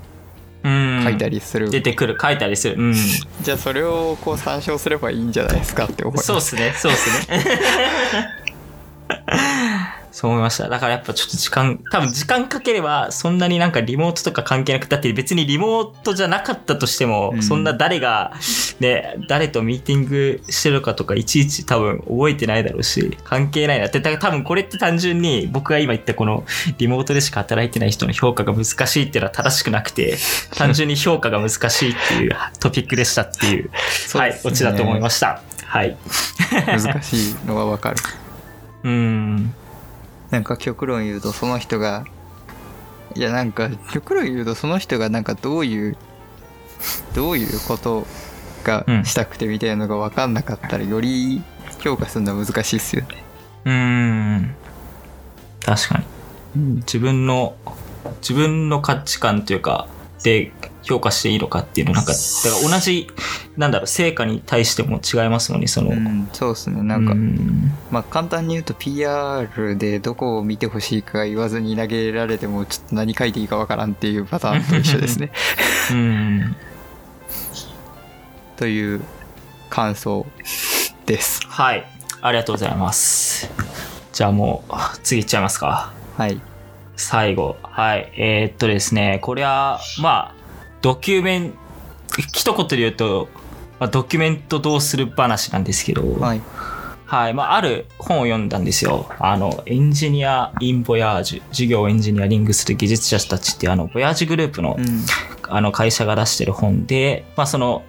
[0.63, 2.77] うん書いたりする、出てくる、書いたりする。
[2.79, 2.95] うん。
[2.95, 7.41] じゃあそれをこう参照すればいいんじゃないですかって思いますそうっすね、そうっすね。
[10.21, 10.69] そう思いました。
[10.69, 18.35] だからやっぱちょっと時間、多分時間かければそんなになんかリモートとか関係なく、だって別にリモートじゃなかったとしても、うんそんな誰が、
[18.81, 24.01] ね、誰とミーティングしてるかとかいちいち多分覚えてないだろうし、関係ないなって。
[24.01, 26.45] だから多分これって単純に僕が今言ったこの
[26.77, 30.19] リモートでしか働いてない人の評価が難しいっていうのは正しくなくて、
[30.55, 35.41] 単純に評価が難しいっていう トピックでしたっていう、はいそうです、ねオチだと思いました。
[35.65, 35.97] はい。
[36.67, 37.97] 難しいのはわかる
[38.85, 39.55] うん。
[40.31, 42.05] なんか極論言うとその人が
[43.15, 45.97] いやなんか極論言うとその人がなんかどういう
[47.15, 48.07] どういうこと
[48.65, 51.43] がうんしたくてみたいなのが分かんなかったらより
[51.81, 53.31] 評価するのは難しいっすよね
[53.65, 54.55] うーん。
[55.65, 56.03] 確か
[56.55, 56.77] に。
[56.77, 57.55] 自分の、
[58.21, 59.87] 自分の価値観というか、
[60.23, 63.09] で評価していいのかっていうのなんか、だから同じ、
[63.57, 65.91] なんだろう、成果に対しても違いますもんね、その。
[65.91, 75.33] うんそうっすねなんか、うんまあ簡単に言うと PR でどこを見てほしいか言わずに投げられてもちょっと何書いていいかわからんっていうパターンと一緒ですね
[75.93, 76.57] うん。
[78.57, 79.01] という
[79.69, 80.27] 感想
[81.07, 81.85] ですはい。
[82.23, 83.51] ありがとうございます。
[84.13, 85.93] じゃあもう、次いっちゃいますか。
[86.17, 86.41] はい
[86.97, 87.57] 最後。
[87.63, 88.13] はい。
[88.17, 90.40] えーっとですね、これは、まあ、
[90.83, 91.55] ドキュメン、
[92.33, 93.29] 一言で言うと、
[93.79, 96.43] まあ、ドキュメントどうする話なんですけど、はい
[97.11, 97.35] はい。
[97.35, 99.11] まあ、ある本を読んだんですよ。
[99.19, 105.05] あの、エンジニア・イン・ボヤージュ、事業をエンジニアリングする技術者たちっていう、あの、ボヤージュグループの、うん
[105.49, 107.83] あの、会社が出してる本で、まあ、その、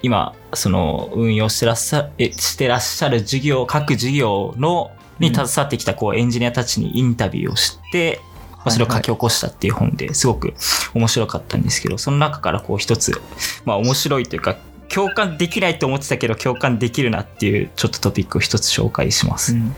[0.00, 8.22] 今、その、運用してらっしゃえしてらっしゃる事業、各事業の、に携わってきた、こう、エンジニアたちにインタビューをして、
[8.64, 10.54] まあ、それを書き起こしたっていう本ですごく
[10.94, 13.20] 面白かったんですけど、その中からこう一つ、
[13.64, 14.56] まあ面白いというか、
[14.88, 19.54] 共感できないと思ってたけど共感できるなっていうちょっとトピックを一つ紹介します。
[19.54, 19.74] うん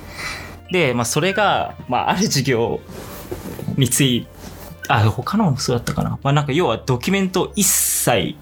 [0.71, 2.81] で、まあそれが、まあある事業
[3.77, 4.27] につい
[4.89, 6.19] あ、他のもそうだったかな。
[6.23, 8.35] まあなんか要はドキュメントを一切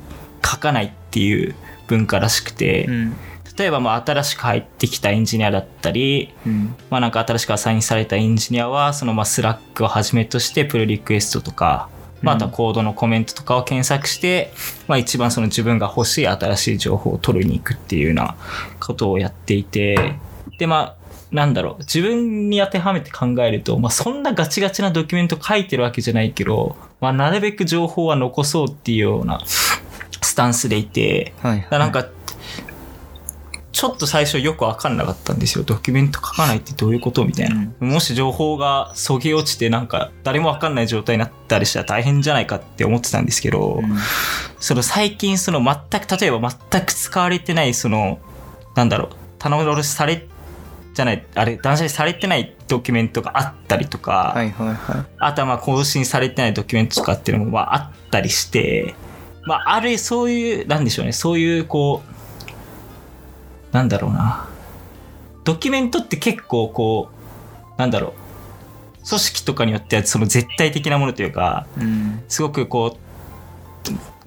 [0.45, 1.55] 書かないっていう
[1.87, 3.17] 文化らしくて、うん
[3.59, 6.75] 例えばまあ新しく入ってきたエンジニアだったり、うん。
[6.91, 11.89] まあなんか新しくアサインされたエンジニアは、そのまあ Slack をはじめとして pull request とか、
[12.23, 14.53] まああとはコードのコメントとかを検索して、
[14.89, 18.37] まあ一番その自分が欲しい新しい情報を取りに行くっていうような
[18.81, 20.15] ことをやっていて、
[20.59, 31.61] でまあ、なんだろう、自分に当てはめて考えると、まあそんなガチガチなドキュメント書いてるわけじゃないけど、まあなるべく情報は残そうっていうようなスタンスでいて、はい。
[31.63, 32.07] だからなんか、
[33.73, 35.65] ちょっと最初よくわかんなかったんですよ。
[35.65, 37.67] ドキュメント書かないってどういうことみたいな。
[37.81, 43.97] もし情報がそげ落ちてなんか誰もわかんない状態になったりしたら大変じゃないかって思ってたんですけど、うん
[44.63, 48.21] その最近その全く、例えば全く使われてないその、
[48.77, 49.09] なんだろう、
[49.41, 50.29] 頼み下ろしされ、
[50.95, 58.95] じゃない、あれ、断捨離されてないドキュメントがあったりとか、はいはいはあとはまあ更新されてないドキュメントとかっていうのもまああったりして、
[59.47, 62.13] まああるそういう、なんでしょうね、そういうこう、
[63.73, 64.49] なんだろうな。
[65.45, 67.09] ドキュメントって結構こ
[67.77, 68.15] う、なんだろ
[69.05, 72.23] う、組織とかによってはその絶対的なものというか、いうん。
[72.29, 73.03] すごくこう、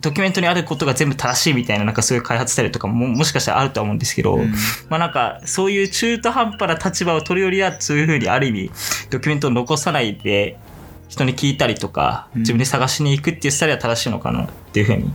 [0.02, 4.54] ドキュメントにあることが全部正しいみたいな、なんかそういう開発スタイルとかももしかしたらあるとは思うんですけど、うん。
[4.90, 8.72] まあなんかそういう中途半端な立場を取るよりは、そういうふうにある意味、
[9.10, 10.60] ドキュメントを残さないで、
[11.08, 12.42] 人に聞いたりとか、うん。
[12.42, 15.12] 自分で探しに行くっていうスタイルは正しいのかなっていうふうに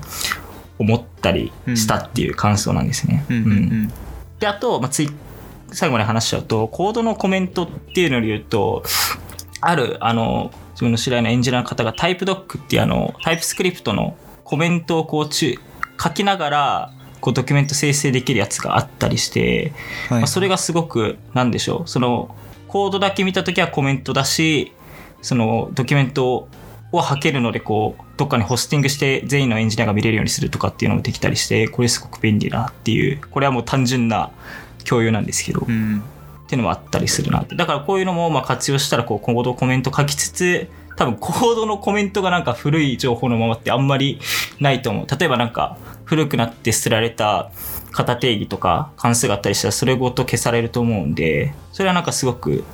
[0.78, 3.24] 思ったりしたっていう感想なんですね。
[3.28, 3.42] うんうん。
[3.44, 3.92] うん
[4.40, 5.10] で、あと、まあ、つい、
[5.72, 8.82] 最後に話しちゃうと、コードのコメントっていうので言うと、
[9.60, 15.58] ある、あの、自分の知り合いのエンジニアの方がタイプドックっていうあの、タイプスクリプトのコメントをこう中、
[16.02, 19.72] 書きながら、こうドキュメント生成できるやつがあったりして、
[20.08, 22.34] はいまあ、それがすごく、なんでしょう、その、
[22.66, 24.72] コードだけ見たときはコメントだし、
[25.20, 26.48] そのドキュメントを
[26.98, 34.30] 吐けるので、こう、どっかにホスティングして全員のエンジニアが見れるようにするとかっていうのもできたりして、これすごく便利だなっていう、これはもう単純な
[34.84, 36.02] 共有なんですけど、うん
[36.46, 37.54] っていうのもあったりするなって。
[37.54, 44.20] だからこういうのもまあ活用したら、こう、コードコメント書きつつ、多分コードのコメントがなんか古い情報のままってあんまり
[44.58, 45.06] ないと思う。
[45.06, 47.50] 例えばなんか古くなって捨てられた
[47.92, 52.64] 型定義とか関数があったりしたらそれごと消されると思うんで、それはなんかすごく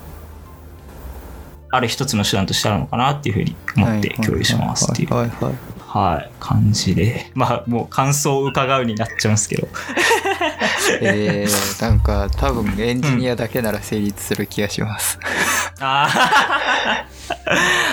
[1.76, 7.30] ある一つの手段としてあるのかなっていうふうに思って共有しますっていう、はいはいはいはい、感じで。
[7.34, 9.68] まあもう感想を伺うになっちゃうんですけど。
[11.00, 15.18] えー、なんか多分エンジニアだけなら成立する気がします。
[15.80, 16.08] あ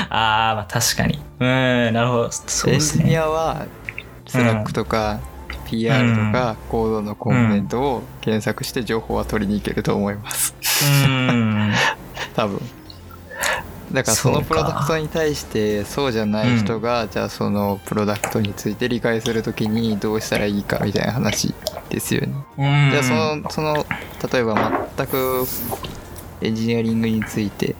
[0.09, 0.15] あ。
[0.15, 1.19] ああ、まあ確かに。
[1.39, 2.31] うん、なるほど。
[2.31, 3.19] そうエンですジニね。
[3.19, 3.65] アは
[4.27, 5.19] スラックとか
[5.65, 10.55] PR とかコードのコメントを検索して情報は取りに行けると思います。
[11.07, 11.73] うん。
[12.35, 12.61] 多分。
[13.93, 21.53] だからそのプロダクトに対してそうじゃない人が、じゃあそのプロダクトについて理解するときにどうしたらいいかみたいな話
[21.89, 22.33] ですよね。
[22.57, 22.91] うん。
[22.91, 23.85] じゃあそのその
[24.33, 25.45] 例えば全く
[26.41, 27.75] エンジニアリングについて、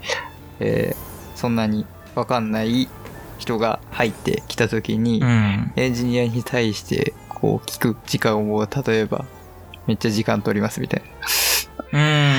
[0.59, 2.87] えーそんなに分かんない
[3.37, 5.73] 人が入ってきた時に、うん。
[5.75, 9.25] エンジニアに対してこう聞く時間を例えば
[9.87, 11.01] めっちゃ時間取りますみたい
[11.91, 11.97] う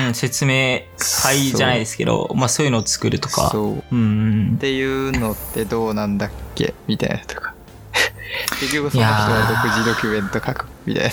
[0.09, 0.11] ん。
[0.13, 3.49] 説明会じゃないですけど、まあそういうのを作るとなか。
[3.51, 4.59] そううんっ。
[4.59, 6.73] ていうのってどうなんだっけ？
[6.87, 7.53] みたいなとか
[8.59, 11.11] 結局その人は独自ドキュメント書くみたい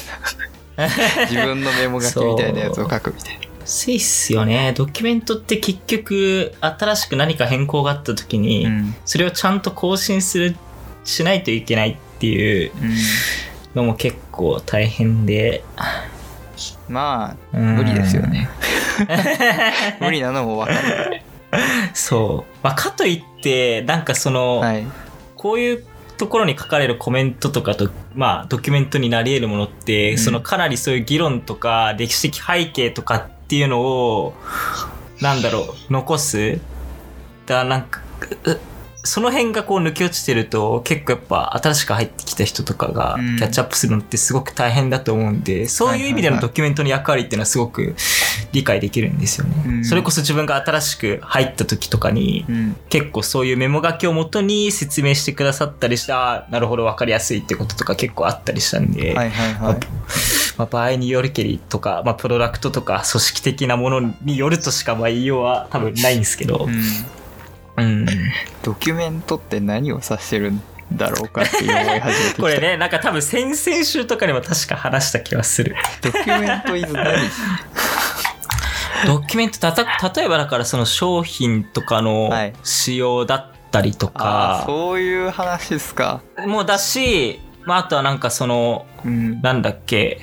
[0.77, 0.89] な
[1.29, 4.73] 自分のメモ書きみたいなやつを書くみたいなそうっすよね。
[4.77, 10.57] ドキュメントって結局、新しく何か変更があった時に、うんそれをちゃんと更新する、
[11.05, 12.73] しないといけないっていう
[13.75, 15.65] のも結構大変で。
[16.89, 18.49] まあうん無理ですよね。
[20.01, 21.23] 無理なのも分かる。
[21.93, 22.57] そう。
[22.63, 24.87] まあ、かといって、なんかその、はい。
[25.37, 25.85] こういう
[26.17, 30.19] ところに書かれるコメントとかと、まあ、ドキュメントになり得るものって、うん。
[30.19, 34.35] そのかなりそういう議論とか、歴史的背景とかっていうのを、
[35.21, 36.59] なんだろう、残す？
[37.45, 38.01] だなんか、
[38.45, 38.59] う
[39.05, 43.37] その辺がこう抜け落ちてると、結構やっぱ新しく入ってきた人とかがうん。
[43.37, 47.97] キャッチアップするのってすごく大変だと思うんで、そういう意味でのドキュメントの役割っていうのはすごく
[48.53, 49.55] 理解できるんですよね。
[49.67, 49.85] うん。
[49.85, 52.77] それこそ自分が新しく入った時とかに、うん。
[52.89, 59.15] 結構そういうメモ書きをもとに説明してくださったりしたあーなるほど分かりやすいってこととか結構あったりしたんで、
[60.57, 66.67] まあ、場合によるけりとか、まあ、プロダクトとか組織的なものによるとしかまあ言いようは多分ないんですけど。
[66.67, 66.73] う、ん
[67.77, 68.07] うん、
[68.63, 75.75] ドキュメントって何を指してるんだろうかって思い始めてこれねなんか多分先々週とかにも確か話した気がする。
[76.03, 77.17] ドキュメントイズ何？
[79.07, 82.53] ドキュメントたた例えばだからその商品とかのはい。
[82.63, 84.63] 仕様だったりとあか。
[84.63, 86.21] あ、そういう話ですか。
[86.47, 89.41] もうだし、まあ、あとはなんかそのうん。
[89.41, 90.21] なんだっけ、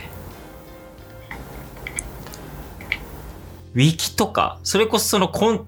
[3.74, 5.66] ウィキとか、それこそそのコン、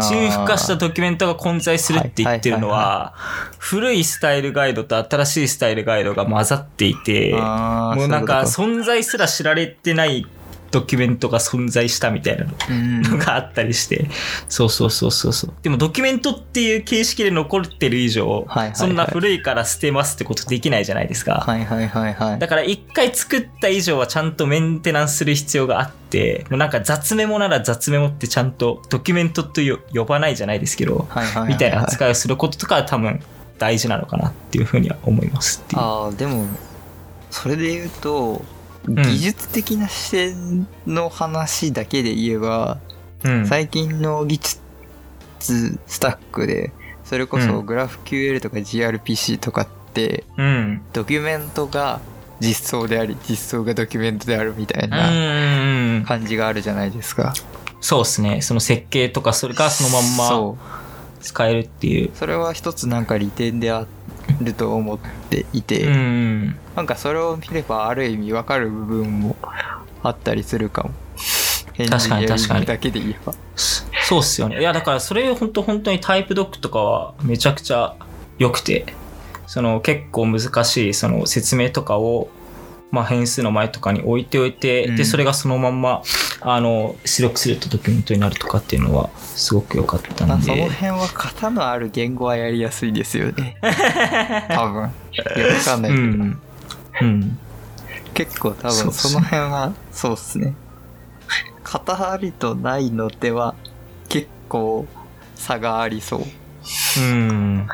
[0.00, 3.14] 中腹化したドキュメントが混在するって言ってるのは
[3.58, 7.38] 古いスタイルガイドと新しいスタイルガイドが混ざっていて、も
[8.04, 10.26] うなんか存在すら知られてない
[10.74, 14.08] ドキュメントが存在したみたいなのがあったりして、
[14.48, 15.52] そうそうそうそうそう。
[15.62, 21.44] でもドキュメントっていう形式で残ってる以上、はいはいはいそんな古いから捨てますってことできないじゃないですか。
[21.46, 33.20] はいはいはいはいだから一回作った以上はちゃんとメンテナンスする必要があって、もうなんか雑メモなら雑メモってちゃんとドキュメントとよ呼ばないじゃないですけど、はいはいはいはいみたいな扱いをすることとかは多分
[33.58, 35.62] 大事なのかなっていうふうには思います。
[35.74, 36.46] ああでも
[37.30, 38.44] それで言うとん
[38.86, 42.78] 技術的な視点の話だけで言えば、
[43.22, 43.46] うん。
[43.46, 44.38] 最近の技
[45.40, 46.72] 術スタックで
[47.04, 50.82] それこそうん GraphQL とか gRPC とかってうん。
[50.92, 52.00] ドキュメントが
[52.40, 56.06] 実装であり実装がドキュメントであるみたいうんな。
[56.06, 57.32] 感じがあるじゃないですか。
[57.80, 58.42] そうですね。
[58.42, 60.58] その設計とかそれがそのまんま
[61.20, 62.10] 使えるっていう。
[62.14, 63.86] それは一つなんか利点であっ
[64.40, 66.56] ると思っていて、うん。
[66.76, 69.36] なんかそれを見ればある意味わかる部分も
[70.02, 70.90] あったりするかも。
[71.76, 72.26] エンジニアリン
[72.60, 73.34] グだけで言えば。
[73.56, 74.60] そそうっすよね。
[74.60, 77.96] いや、だからそれ本当本当にタイプドックとかはめちゃくちゃ
[78.38, 78.86] 良くて、
[79.46, 82.28] その結構難しいその説明とかを、
[82.90, 86.02] まあ変数の前とかに置いておいて、うんで、それがそのまんま、
[86.42, 90.24] あの、出力するとドキュメントになるとかっていうのはすごく良かったんで。
[90.26, 93.56] まあその辺は型のある言語はやりやすいですよね。
[94.50, 94.90] 多分。
[95.12, 96.24] いや、わかんないうけど。
[96.24, 96.40] ん。
[97.00, 97.38] うん。
[98.14, 100.54] 結構多分その辺はそうっすね。
[101.64, 103.54] 型ありとないのでは
[104.08, 104.86] 結構
[105.34, 106.22] 差がありそう。
[107.00, 107.68] うん。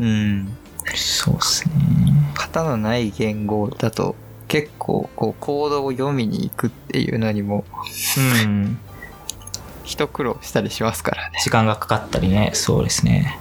[0.00, 0.56] うん。
[0.94, 1.74] そうっすね。
[2.34, 4.14] 型のない言語だと
[4.46, 7.64] 結構こうコードを読みに行くっていうのにも
[8.44, 8.78] うん。
[9.84, 11.38] 一苦労したりしますからね。
[11.42, 13.38] 時間がかかったりね、そうですね。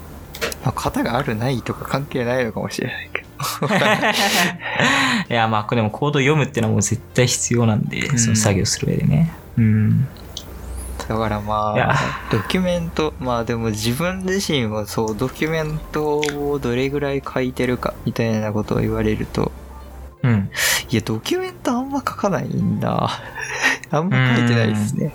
[0.68, 3.28] まあ、型があるないとか関係ないのかもしれないけど。
[5.34, 9.34] いや、まあ、でもコード読むってのはもう絶対必要なんで、うんその作業する上でね。
[9.57, 10.07] うん。
[11.07, 11.95] だからまあ、
[12.30, 19.53] ドキュメント、まあでも自分自身はそう、ドキュメントをどれぐらい書いてるかみたいなことを言われると、
[20.22, 20.49] うん。
[20.89, 23.09] いや、ドキュメントあんま書かないんだ。
[23.89, 25.13] あんま書いてないですね。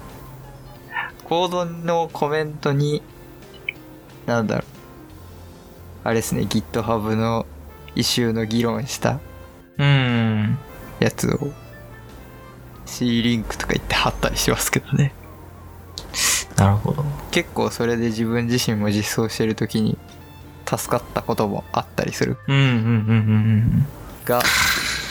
[1.25, 3.03] コードのコメントに、
[4.25, 4.72] なんだろう。
[6.05, 7.47] あれですね、GitHub の
[7.95, 9.21] イシューの議論した
[9.79, 10.59] うん。
[11.01, 11.51] やつを
[12.87, 15.13] C リンクとか言って貼ったりしますけどね。
[16.57, 17.05] なるほど。
[17.31, 19.97] 結構それで自分自身も実装してる時に
[20.67, 22.81] 助かったこともあったりするうんうんうんう
[23.81, 23.87] ん
[24.25, 24.41] が、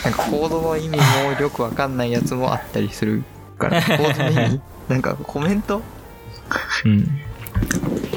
[0.06, 1.04] なんかコードの意味も
[1.42, 3.24] よくわかんないやつもあったりする
[3.58, 4.62] から、コードの意味？
[4.88, 5.82] なんかコメント？
[6.86, 7.08] うん。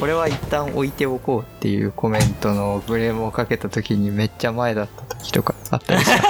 [0.04, 0.08] うん。
[0.08, 6.24] これは一旦置いておこうっていうコメントのブレームをかけた時にめっちゃ前だった時とかあったりします。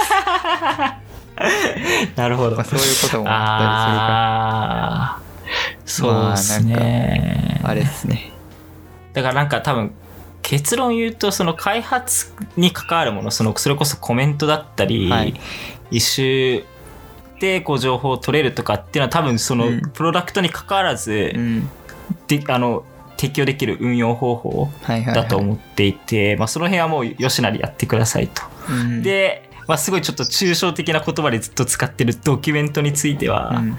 [2.17, 2.57] なるほど。
[2.57, 5.25] まあそういうこともあああー。
[5.85, 6.75] そうですね。
[6.75, 8.33] ったりするから、あれですね。
[9.13, 9.93] だからなんか多分、
[10.43, 15.35] 結論言うと、その開発に関わるもの、その、それこそコメントだったり、はい
[15.91, 16.65] 一周
[17.39, 21.69] でこう情報を取れるとかっていうのは多分そのうんプロダクトに関わらず、うん。
[22.27, 22.85] であの
[23.17, 25.15] 適用できる運用方法はいはい、はい。
[25.15, 28.43] だと思っていて、まあ、その辺はもうよしなりやってくださいと。
[28.71, 33.77] うん、で、まあ、すごいちょっと抽象的な言葉でずっと使ってるドキュメントについては、うん、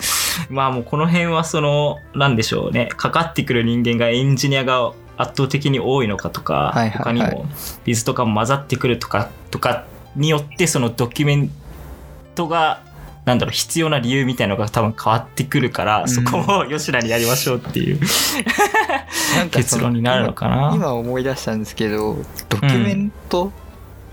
[0.49, 7.45] まあもうこの辺はそのなんでしょうねかかってくる人間がエンジニアが圧倒的に多いのかとか、はいはいはい他にも
[7.85, 11.51] ビズとかも混ざってくるとかとかによってそのドキュメン
[12.35, 12.83] トが
[13.25, 17.99] なんだろう必要な理由みたいのが多分変わってくるから、うんそこも 吉田にやりましょうっていう
[19.37, 20.71] なん結論になるのかな？
[20.75, 22.17] 今思い出したんですけど、
[22.49, 23.51] ドキュメント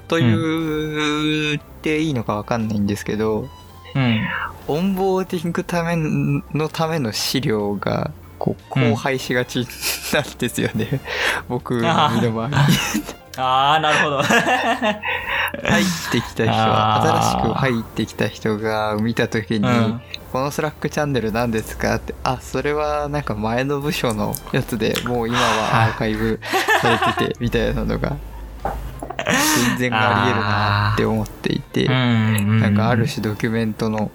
[0.08, 3.48] というっていいのかわかんないんですけど、
[3.94, 4.20] うん
[4.68, 9.66] オンボーディングためのための資料が、こう、荒廃しがち
[10.14, 11.00] なんですよね。
[11.48, 13.21] 僕の身の回りに。
[13.36, 14.22] ああなるほど。
[14.22, 20.00] 入ってきた人は、新しく入ってきた人が見た時に、うん。
[20.32, 21.94] このスラックチャンネル何ですか？
[21.96, 26.40] って、あ、それはなんか前の部署のやつでもう今はアーカイブ
[26.80, 28.16] されてて、みたいなのが、
[29.78, 34.10] 全然あり得るなって思っていて、うんなんかある種ドキュメントの、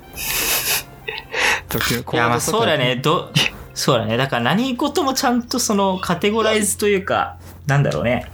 [1.70, 2.96] ドキュコいやまあそうだね。
[2.96, 3.32] ど
[3.74, 4.18] そうだね。
[4.18, 7.38] だから何事もちゃんとそのカテゴライズというか
[7.68, 8.32] なんだろうね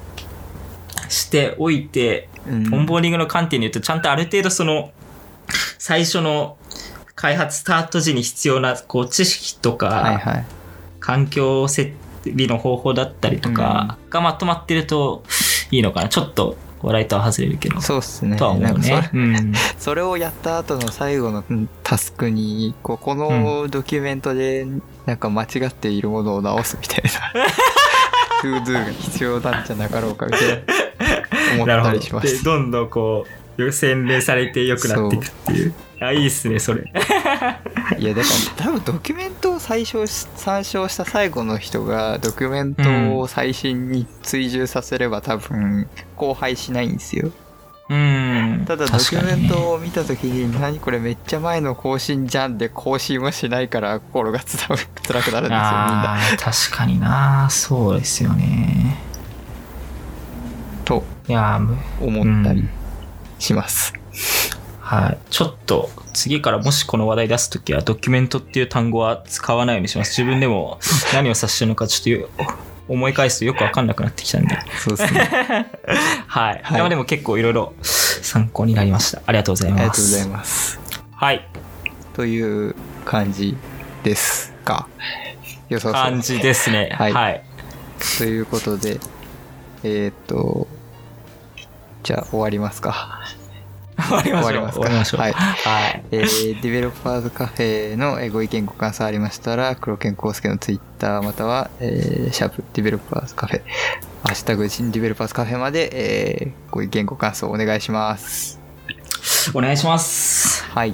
[1.34, 2.74] しておいてうん。
[2.74, 4.92] オンボーディングの観点で言うとちゃんとある程度その
[5.80, 6.58] 最初の
[7.16, 10.46] 開発スタート時に必要なこう知識とか、はいはい。
[11.00, 11.92] 環境設
[12.24, 15.24] 備の方法だったりとかがまとまってると
[15.72, 16.10] いいのかな。
[16.10, 17.82] ちょっと話題とは外れるけど。
[17.82, 18.38] そうっすね。
[18.38, 19.10] とは思うんなかそ。
[19.14, 19.54] うん。
[19.78, 24.66] それをやった後の最後のうんタスクに、こうこのドキュメントで
[25.06, 27.44] なんか間違っているものを直すみたいな、
[28.42, 30.83] TODO が必要なんじゃなかろうかみたいな、
[31.56, 32.22] 思なるほどったりしま。
[32.22, 32.60] ですど。
[32.60, 33.26] んどんこ
[33.58, 35.74] う洗練されて良くなっていくっていう。
[36.02, 36.82] あいいっすねそれ。
[37.98, 45.88] いや、だから多分ドキュメントを最初し参照した最後の人がドキュメントを最新に追従させれば多分
[46.18, 47.32] 荒廃しないんですよ。
[47.90, 48.64] うん。
[48.66, 56.20] ただドキュメントを見た時に、何これめっちゃ前の更新じゃんで更新はしないから心がつら辛くなるんですよ、みんな。
[56.38, 58.98] 確かになそうですよね。
[59.13, 59.13] と
[61.28, 61.60] いや
[62.02, 62.70] 思ったりうん
[63.40, 63.94] します。
[64.80, 70.80] はいちょっと次からもしこの話題出すときはドキュメントっていう単語は使わないようにします自分でも
[71.14, 72.30] 何を指してるのかちょっとよ
[72.88, 74.58] 思い返すとよくわかんなくなってきたんで。
[74.78, 75.22] そうですね。
[76.28, 76.62] はい。
[76.64, 79.22] はいでもでも結構いろいろ参考になりました。
[79.26, 79.82] ありがとうございます。
[79.82, 80.80] ありがとうございます。
[81.12, 81.48] はい。
[82.14, 83.58] という感じ
[84.04, 84.88] ですか？
[85.70, 86.90] よさそう感じですね。
[86.92, 87.14] ははいい。
[87.16, 87.44] はい。
[88.18, 89.00] ということで、
[89.84, 90.68] えーっと、
[92.04, 93.22] じゃあ終わりますか。
[93.98, 94.52] 終わりましょう。
[94.52, 95.22] 終わりますか終わりましょう。
[95.22, 96.04] はいはい。
[96.12, 103.62] えー Developers Cafe のえーご意見ご感想ありましたら、黒健康介のツイッターまたは、えーシャープ Developers Cafe、
[104.24, 105.90] ハッシュタグ Developers Cafe まで、
[106.44, 108.60] えーご意見ご感想お願いします。
[109.54, 110.64] お願いします。
[110.66, 110.94] はい。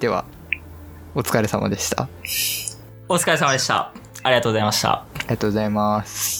[0.00, 0.24] では、
[1.14, 2.04] お疲れ様でした。
[2.04, 2.08] あ
[3.08, 3.92] お疲れ様でした。
[4.22, 5.04] ありがとうございました。
[5.22, 6.39] りがとうございます。